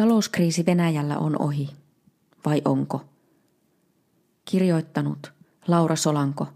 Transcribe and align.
Talouskriisi 0.00 0.66
Venäjällä 0.66 1.18
on 1.18 1.42
ohi. 1.42 1.70
Vai 2.46 2.62
onko? 2.64 3.04
Kirjoittanut 4.44 5.32
Laura 5.68 5.96
Solanko, 5.96 6.46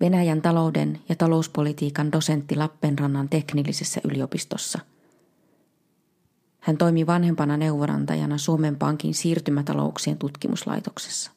Venäjän 0.00 0.42
talouden 0.42 1.00
ja 1.08 1.16
talouspolitiikan 1.16 2.12
dosentti 2.12 2.56
Lappenrannan 2.56 3.28
teknillisessä 3.28 4.00
yliopistossa. 4.04 4.78
Hän 6.60 6.76
toimi 6.76 7.06
vanhempana 7.06 7.56
neuvonantajana 7.56 8.38
Suomen 8.38 8.76
Pankin 8.76 9.14
siirtymätalouksien 9.14 10.18
tutkimuslaitoksessa. 10.18 11.30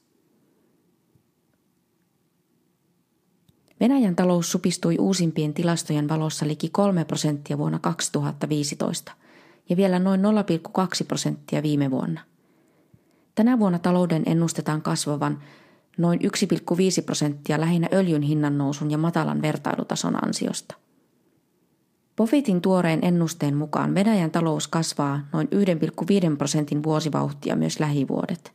Venäjän 3.80 4.16
talous 4.16 4.52
supistui 4.52 4.98
uusimpien 5.00 5.54
tilastojen 5.54 6.10
valossa 6.10 6.48
liki 6.48 6.70
3 6.70 7.06
prosenttia 7.06 7.58
vuonna 7.58 7.80
2015 7.80 9.12
ja 9.70 9.78
vielä 9.78 10.00
noin 10.00 10.22
0,2 10.22 11.06
prosenttia 11.08 11.64
viime 11.64 11.92
vuonna. 11.92 12.22
Tänä 13.36 13.60
vuonna 13.60 13.80
talouden 13.80 14.24
ennustetaan 14.26 14.82
kasvavan 14.82 15.42
noin 15.98 16.20
1,5 16.20 16.28
prosenttia 17.06 17.60
lähinnä 17.60 17.88
öljyn 17.94 18.22
hinnan 18.22 18.58
nousun 18.58 18.92
ja 18.92 18.98
matalan 18.98 19.42
vertailutason 19.42 20.26
ansiosta. 20.26 20.76
Pofitin 22.16 22.62
tuoreen 22.62 23.00
ennusteen 23.02 23.56
mukaan 23.56 23.96
Venäjän 23.96 24.32
talous 24.32 24.68
kasvaa 24.68 25.28
noin 25.34 25.48
1,5 26.32 26.38
prosentin 26.38 26.84
vuosivauhtia 26.84 27.56
myös 27.56 27.80
lähivuodet. 27.80 28.54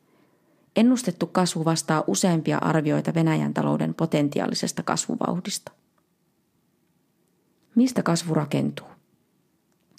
Ennustettu 0.77 1.27
kasvu 1.27 1.65
vastaa 1.65 2.05
useimpia 2.07 2.59
arvioita 2.59 3.15
Venäjän 3.15 3.55
talouden 3.55 3.95
potentiaalisesta 3.95 4.83
kasvuvauhdista. 4.83 5.73
Mistä 7.75 8.03
kasvu 8.03 8.35
rakentuu? 8.35 8.90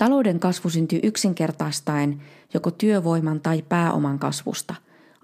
Talouden 0.02 0.40
kasvu 0.40 0.70
syntyy 0.70 1.00
yksinkertaistaen 1.04 2.22
joko 2.54 2.72
työvoiman 2.72 3.40
tai 3.40 3.64
pääoman 3.70 4.20
kasvusta, 4.20 4.76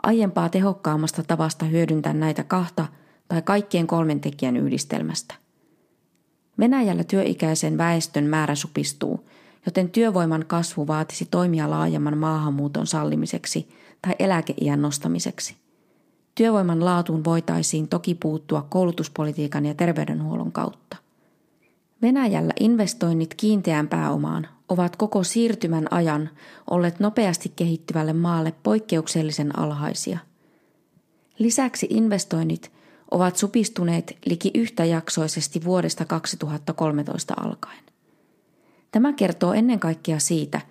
aiempaa 0.04 0.50
tehokkaammasta 0.50 1.24
tavasta 1.24 1.66
hyödyntää 1.66 2.14
näitä 2.14 2.44
kahta 2.44 2.86
tai 3.28 3.42
kaikkien 3.42 3.88
kolmen 3.88 4.20
tekijän 4.20 4.58
yhdistelmästä. 4.58 5.36
Venäjällä 6.60 7.04
työikäisen 7.04 7.78
väestön 7.78 8.24
määrä 8.24 8.56
supistuu, 8.56 9.30
joten 9.66 9.90
työvoiman 9.90 10.46
kasvu 10.48 10.88
vaatisi 10.88 11.26
toimia 11.26 11.70
laajemman 11.70 12.18
maahanmuuton 12.18 12.88
sallimiseksi 12.88 13.70
tai 14.02 14.16
eläkeiän 14.20 14.82
nostamiseksi. 14.82 15.56
Työvoiman 16.36 16.86
laatuun 16.86 17.24
voitaisiin 17.24 17.88
toki 17.88 18.16
puuttua 18.16 18.68
koulutuspolitiikan 18.70 19.66
ja 19.66 19.74
terveydenhuollon 19.74 20.52
kautta. 20.52 21.07
Venäjällä 22.02 22.54
investoinnit 22.60 23.34
kiinteään 23.34 23.88
pääomaan 23.88 24.48
ovat 24.70 24.96
koko 24.96 25.24
siirtymän 25.24 25.88
ajan 25.92 26.30
olleet 26.70 27.00
nopeasti 27.00 27.54
kehittyvälle 27.56 28.14
maalle 28.14 28.54
poikkeuksellisen 28.64 29.60
alhaisia. 29.60 30.20
Lisäksi 31.40 31.88
investoinnit 31.90 32.72
ovat 33.12 33.36
supistuneet 33.36 34.18
liki 34.26 34.52
yhtäjaksoisesti 34.56 35.64
vuodesta 35.64 36.06
2013 36.06 37.34
alkaen. 37.38 37.84
Tämä 38.92 39.14
kertoo 39.14 39.54
ennen 39.54 39.80
kaikkea 39.80 40.20
siitä, 40.20 40.62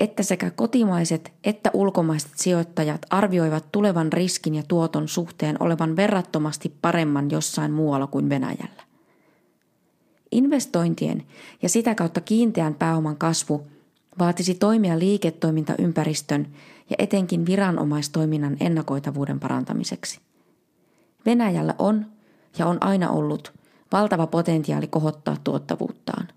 että 0.00 0.22
sekä 0.22 0.50
kotimaiset 0.50 1.32
että 1.44 1.70
ulkomaiset 1.74 2.30
sijoittajat 2.36 3.06
arvioivat 3.10 3.72
tulevan 3.72 4.12
riskin 4.12 4.54
ja 4.54 4.62
tuoton 4.68 5.08
suhteen 5.08 5.56
olevan 5.60 5.96
verrattomasti 5.96 6.76
paremman 6.82 7.30
jossain 7.30 7.72
muualla 7.72 8.06
kuin 8.06 8.28
Venäjällä. 8.28 8.79
Investointien 10.32 11.22
ja 11.62 11.68
sitä 11.68 11.94
kautta 11.94 12.20
kiinteän 12.20 12.74
pääoman 12.74 13.16
kasvu 13.16 13.66
vaatisi 14.18 14.54
toimia 14.54 14.98
liiketoimintaympäristön 14.98 16.46
ja 16.90 16.96
etenkin 16.98 17.46
viranomaistoiminnan 17.46 18.56
ennakoitavuuden 18.60 19.40
parantamiseksi. 19.40 20.20
Venäjällä 21.26 21.74
on 21.78 22.06
ja 22.58 22.66
on 22.66 22.82
aina 22.84 23.10
ollut 23.10 23.52
valtava 23.92 24.26
potentiaali 24.26 24.86
kohottaa 24.86 25.36
tuottavuuttaan. 25.44 26.28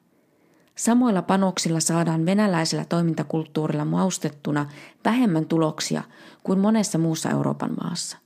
Samoilla 0.76 1.22
panoksilla 1.22 1.80
saadaan 1.80 2.26
venäläisellä 2.26 2.86
toimintakulttuurilla 2.86 3.86
maustettuna 3.86 4.70
vähemmän 5.06 5.46
tuloksia 5.46 6.04
kuin 6.44 6.60
monessa 6.60 6.98
muussa 6.98 7.30
Euroopan 7.30 7.72
maassa. 7.84 8.18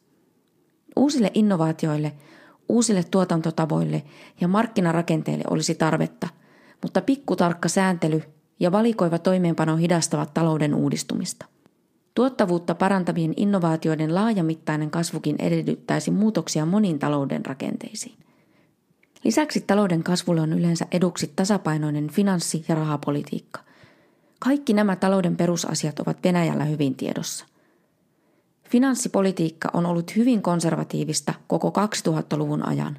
Uusille 0.95 1.31
innovaatioille 1.33 2.13
Uusille 2.69 3.03
tuotantotavoille 3.11 4.03
ja 4.41 4.47
markkinarakenteille 4.47 5.43
olisi 5.49 5.75
tarvetta, 5.75 6.27
mutta 6.81 7.01
pikkutarkka 7.01 7.69
sääntely 7.69 8.23
ja 8.59 8.71
valikoiva 8.71 9.19
toimeenpano 9.19 9.75
hidastavat 9.75 10.33
talouden 10.33 10.75
uudistumista. 10.75 11.45
Tuottavuutta 12.15 12.75
parantavien 12.75 13.33
innovaatioiden 13.37 14.15
laajamittainen 14.15 14.91
kasvukin 14.91 15.35
edellyttäisi 15.39 16.11
muutoksia 16.11 16.65
moniin 16.65 16.99
talouden 16.99 17.45
rakenteisiin. 17.45 18.17
Lisäksi 19.23 19.61
talouden 19.61 20.03
kasvulle 20.03 20.41
on 20.41 20.53
yleensä 20.53 20.85
eduksi 20.91 21.31
tasapainoinen 21.35 22.09
finanssi- 22.09 22.65
ja 22.67 22.75
rahapolitiikka. 22.75 23.59
Kaikki 24.39 24.73
nämä 24.73 24.95
talouden 24.95 25.37
perusasiat 25.37 25.99
ovat 25.99 26.17
Venäjällä 26.23 26.63
hyvin 26.63 26.95
tiedossa– 26.95 27.45
Finanssipolitiikka 28.69 29.69
on 29.73 29.85
ollut 29.85 30.15
hyvin 30.15 30.41
konservatiivista 30.41 31.33
koko 31.47 31.73
2000-luvun 32.07 32.67
ajan, 32.67 32.97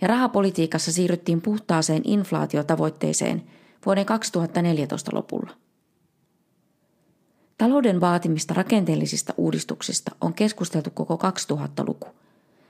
ja 0.00 0.08
rahapolitiikassa 0.08 0.92
siirryttiin 0.92 1.40
puhtaaseen 1.40 2.02
inflaatiotavoitteeseen 2.04 3.42
vuoden 3.86 4.06
2014 4.06 5.10
lopulla. 5.14 5.50
Talouden 7.58 8.00
vaatimista 8.00 8.54
rakenteellisista 8.54 9.34
uudistuksista 9.36 10.10
on 10.20 10.34
keskusteltu 10.34 10.90
koko 10.90 11.18
2000-luku, 11.52 12.08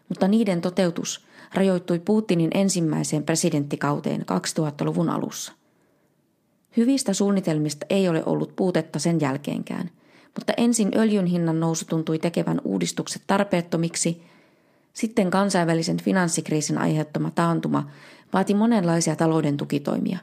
mutta 0.08 0.28
niiden 0.28 0.60
toteutus 0.60 1.26
rajoittui 1.54 1.98
Putinin 1.98 2.50
ensimmäiseen 2.54 3.22
presidenttikauteen 3.22 4.20
2000-luvun 4.20 5.10
alussa. 5.10 5.52
Hyvistä 6.76 7.14
suunnitelmista 7.14 7.86
ei 7.90 8.08
ole 8.08 8.22
ollut 8.26 8.56
puutetta 8.56 8.98
sen 8.98 9.20
jälkeenkään– 9.20 9.90
mutta 10.34 10.52
ensin 10.56 10.90
öljyn 10.96 11.26
hinnan 11.26 11.60
nousu 11.60 11.84
tuntui 11.84 12.18
tekevän 12.18 12.60
uudistukset 12.64 13.22
tarpeettomiksi, 13.26 14.22
sitten 14.92 15.30
kansainvälisen 15.30 15.96
finanssikriisin 15.96 16.78
aiheuttama 16.78 17.30
taantuma 17.30 17.90
vaati 18.32 18.54
monenlaisia 18.54 19.16
talouden 19.16 19.56
tukitoimia, 19.56 20.18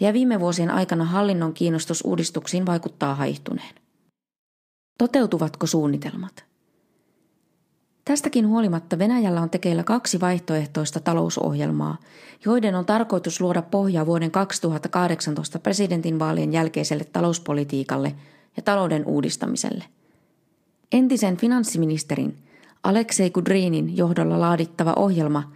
ja 0.00 0.12
viime 0.12 0.40
vuosien 0.40 0.70
aikana 0.70 1.04
hallinnon 1.04 1.52
kiinnostus 1.52 2.02
uudistuksiin 2.06 2.66
vaikuttaa 2.66 3.14
haihtuneen. 3.14 3.74
Toteutuvatko 4.98 5.66
suunnitelmat? 5.66 6.44
Tästäkin 8.04 8.48
huolimatta 8.48 8.98
Venäjällä 8.98 9.40
on 9.40 9.50
tekeillä 9.50 9.84
kaksi 9.84 10.20
vaihtoehtoista 10.20 11.00
talousohjelmaa, 11.00 11.96
joiden 12.44 12.74
on 12.74 12.86
tarkoitus 12.86 13.40
luoda 13.40 13.62
pohjaa 13.62 14.06
vuoden 14.06 14.30
2018 14.30 15.58
presidentinvaalien 15.58 16.52
jälkeiselle 16.52 17.04
talouspolitiikalle– 17.04 18.14
ja 18.56 18.62
talouden 18.62 19.06
uudistamiselle. 19.06 19.84
Entisen 20.92 21.36
finanssiministerin 21.36 22.36
Aleksei 22.82 23.30
Kudrinin 23.30 23.96
johdolla 23.96 24.40
laadittava 24.40 24.92
ohjelma 24.96 25.52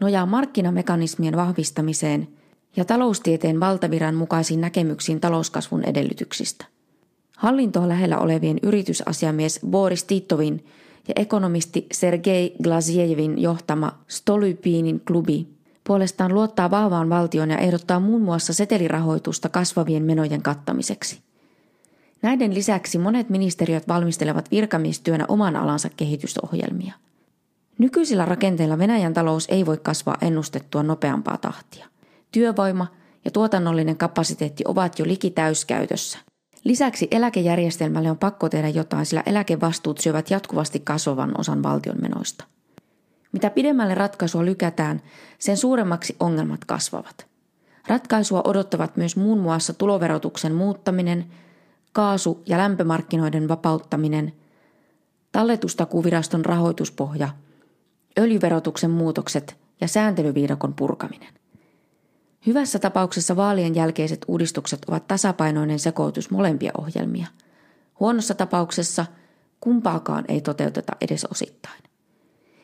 nojaa 0.00 0.26
markkinamekanismien 0.26 1.36
vahvistamiseen 1.36 2.28
ja 2.76 2.84
taloustieteen 2.84 3.60
valtaviran 3.60 4.14
mukaisiin 4.14 4.60
näkemyksiin 4.60 5.20
talouskasvun 5.20 5.84
edellytyksistä. 5.84 6.64
Hallintoa 7.36 7.88
lähellä 7.88 8.18
olevien 8.18 8.58
yritysasiamies 8.62 9.60
Boris 9.70 10.04
Titovin 10.04 10.64
ja 11.08 11.14
ekonomisti 11.16 11.86
Sergei 11.92 12.54
Glazievin 12.62 13.42
johtama 13.42 13.98
Stolypinin 14.08 15.00
klubi 15.00 15.48
puolestaan 15.86 16.34
luottaa 16.34 16.70
vahvaan 16.70 17.10
valtioon 17.10 17.50
ja 17.50 17.58
ehdottaa 17.58 18.00
muun 18.00 18.22
muassa 18.22 18.52
setelirahoitusta 18.52 19.48
kasvavien 19.48 20.02
menojen 20.02 20.42
kattamiseksi. 20.42 21.20
Näiden 22.24 22.54
lisäksi 22.54 22.98
monet 22.98 23.30
ministeriöt 23.30 23.88
valmistelevat 23.88 24.50
virkamiestyönä 24.50 25.24
oman 25.28 25.56
alansa 25.56 25.88
kehitysohjelmia. 25.96 26.94
Nykyisillä 27.78 28.24
rakenteilla 28.24 28.78
Venäjän 28.78 29.14
talous 29.14 29.46
ei 29.50 29.66
voi 29.66 29.78
kasvaa 29.78 30.16
ennustettua 30.20 30.82
nopeampaa 30.82 31.38
tahtia. 31.38 31.86
Työvoima 32.32 32.86
ja 33.24 33.30
tuotannollinen 33.30 33.96
kapasiteetti 33.96 34.64
ovat 34.66 34.98
jo 34.98 35.06
liki 35.06 35.30
täyskäytössä. 35.30 36.18
Lisäksi 36.64 37.08
eläkejärjestelmälle 37.10 38.10
on 38.10 38.18
pakko 38.18 38.48
tehdä 38.48 38.68
jotain, 38.68 39.06
sillä 39.06 39.22
eläkevastuut 39.26 39.98
syövät 39.98 40.30
jatkuvasti 40.30 40.80
kasvavan 40.80 41.40
osan 41.40 41.62
valtion 41.62 42.00
menoista. 42.02 42.44
Mitä 43.32 43.50
pidemmälle 43.50 43.94
ratkaisua 43.94 44.44
lykätään, 44.44 45.02
sen 45.38 45.56
suuremmaksi 45.56 46.16
ongelmat 46.20 46.64
kasvavat. 46.64 47.26
Ratkaisua 47.88 48.42
odottavat 48.44 48.96
myös 48.96 49.16
muun 49.16 49.38
muassa 49.38 49.72
tuloverotuksen 49.72 50.54
muuttaminen– 50.54 51.24
kaasu- 51.94 52.42
ja 52.46 52.58
lämpömarkkinoiden 52.58 53.48
vapauttaminen, 53.48 54.32
talletustakuviraston 55.32 56.44
rahoituspohja, 56.44 57.28
öljyverotuksen 58.18 58.90
muutokset 58.90 59.56
ja 59.80 59.88
sääntelyviidakon 59.88 60.74
purkaminen. 60.74 61.34
Hyvässä 62.46 62.78
tapauksessa 62.78 63.36
vaalien 63.36 63.74
jälkeiset 63.74 64.24
uudistukset 64.28 64.84
ovat 64.88 65.06
tasapainoinen 65.06 65.78
sekoitus 65.78 66.30
molempia 66.30 66.72
ohjelmia. 66.78 67.26
Huonossa 68.00 68.34
tapauksessa 68.34 69.06
kumpaakaan 69.60 70.24
ei 70.28 70.40
toteuteta 70.40 70.92
edes 71.00 71.24
osittain. 71.24 71.82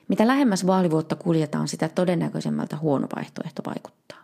Mitä 0.08 0.26
lähemmäs 0.26 0.66
vaalivuotta 0.66 1.16
kuljetaan, 1.16 1.68
sitä 1.68 1.88
todennäköisemmältä 1.88 2.76
huono 2.76 3.06
vaihtoehto 3.16 3.62
vaikuttaa. 3.66 4.18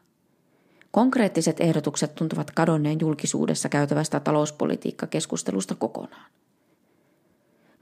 Konkreettiset 0.97 1.61
ehdotukset 1.61 2.15
tuntuvat 2.15 2.51
kadonneen 2.51 3.01
julkisuudessa 3.01 3.69
käytävästä 3.69 4.21
talouspolitiikkakeskustelusta 4.21 5.75
kokonaan. 5.75 6.31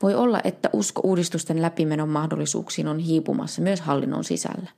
Voi 0.03 0.15
olla, 0.15 0.41
että 0.45 0.71
usko 0.73 1.01
uudistusten 1.05 1.63
läpimenon 1.63 2.09
mahdollisuuksiin 2.09 2.89
on 2.89 2.99
hiipumassa 2.99 3.63
myös 3.63 3.81
hallinnon 3.81 4.25
sisällä. 4.25 4.71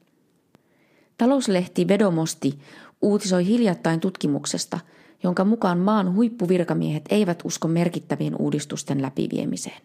Talouslehti 1.19 1.89
Vedomosti 1.89 2.59
uutisoi 3.03 3.47
hiljattain 3.47 4.01
tutkimuksesta, 4.01 4.79
jonka 5.23 5.45
mukaan 5.45 5.79
maan 5.79 6.15
huippuvirkamiehet 6.15 7.05
eivät 7.11 7.43
usko 7.45 7.69
merkittävien 7.69 8.37
uudistusten 8.39 9.03
läpiviemiseen. 9.03 9.83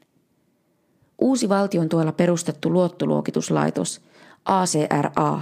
Uusi 1.20 1.50
valtion 1.50 1.90
tuella 1.90 2.12
perustettu 2.12 2.74
luottoluokituslaitos 2.74 4.02
ACRA 4.46 5.42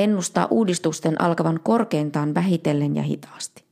ennustaa 0.00 0.48
uudistusten 0.50 1.20
alkavan 1.20 1.60
korkeintaan 1.62 2.34
vähitellen 2.34 2.96
ja 2.96 3.02
hitaasti. 3.02 3.64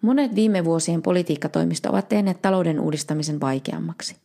Monet 0.00 0.34
viime 0.34 0.64
vuosien 0.64 1.02
politiikkatoimista 1.02 1.90
ovat 1.90 2.08
tehneet 2.08 2.42
talouden 2.42 2.80
uudistamisen 2.80 3.40
vaikeammaksi. 3.40 4.16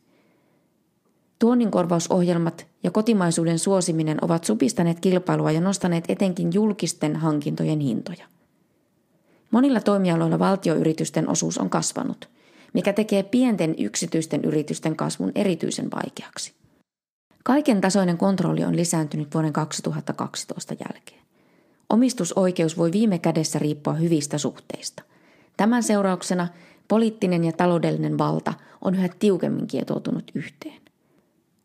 Tuonninkorvausohjelmat 1.38 2.66
ja 2.82 2.90
kotimaisuuden 2.90 3.58
suosiminen 3.58 4.24
ovat 4.24 4.44
supistaneet 4.44 5.00
kilpailua 5.00 5.50
ja 5.50 5.60
nostaneet 5.60 6.04
etenkin 6.08 6.50
julkisten 6.54 7.16
hankintojen 7.16 7.80
hintoja. 7.80 8.26
Monilla 9.50 9.80
toimialoilla 9.80 10.38
valtioyritysten 10.38 11.28
osuus 11.28 11.58
on 11.58 11.70
kasvanut, 11.70 12.28
mikä 12.72 12.92
tekee 12.92 13.22
pienten 13.22 13.74
yksityisten 13.78 14.44
yritysten 14.44 14.96
kasvun 14.96 15.32
erityisen 15.34 15.90
vaikeaksi. 15.90 16.61
Kaiken 17.42 17.80
tasoinen 17.80 18.18
kontrolli 18.18 18.64
on 18.64 18.76
lisääntynyt 18.76 19.34
vuoden 19.34 19.52
2012 19.52 20.74
jälkeen. 20.74 21.22
Omistusoikeus 21.90 22.78
voi 22.78 22.92
viime 22.92 23.18
kädessä 23.18 23.58
riippua 23.58 23.92
hyvistä 23.92 24.38
suhteista. 24.38 25.02
Tämän 25.56 25.82
seurauksena 25.82 26.48
poliittinen 26.88 27.44
ja 27.44 27.52
taloudellinen 27.52 28.18
valta 28.18 28.54
on 28.80 28.94
yhä 28.94 29.08
tiukemmin 29.18 29.66
kietoutunut 29.66 30.30
yhteen. 30.34 30.82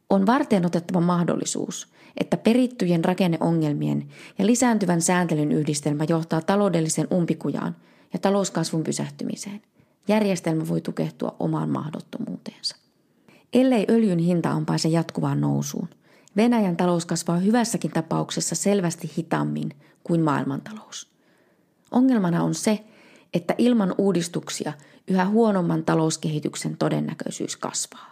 On 0.10 0.26
varten 0.26 0.66
otettava 0.66 1.02
mahdollisuus, 1.02 1.88
että 2.18 2.38
perittyjen 2.38 3.06
rakenneongelmien 3.06 4.08
ja 4.40 4.46
lisääntyvän 4.46 5.02
sääntelyn 5.02 5.52
yhdistelmä 5.52 6.06
johtaa 6.10 6.42
taloudellisen 6.42 7.08
umpikujaan 7.14 7.76
ja 8.14 8.20
talouskasvun 8.20 8.84
pysähtymiseen. 8.84 9.62
Järjestelmä 10.08 10.68
voi 10.68 10.82
tukehtua 10.82 11.36
omaan 11.40 11.70
mahdottomuuteensa. 11.70 12.87
Ellei 13.58 13.86
öljyn 13.90 14.20
hinta 14.20 14.52
on 14.52 14.66
pääse 14.66 14.90
jatkuvaan 14.90 15.42
nousuun, 15.42 15.90
Venäjän 16.36 16.78
talous 16.78 17.06
kasvaa 17.06 17.38
hyvässäkin 17.38 17.92
tapauksessa 17.92 18.56
selvästi 18.56 19.12
hitaammin 19.18 19.72
kuin 20.04 20.22
maailmantalous. 20.22 21.08
Ongelmana 21.92 22.44
on 22.44 22.56
se, 22.56 22.86
että 23.34 23.56
ilman 23.58 23.96
uudistuksia 23.98 24.74
yhä 25.08 25.26
huonomman 25.26 25.84
talouskehityksen 25.84 26.78
todennäköisyys 26.78 27.58
kasvaa. 27.58 28.12